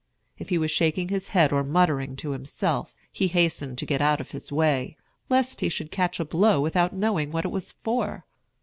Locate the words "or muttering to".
1.53-2.31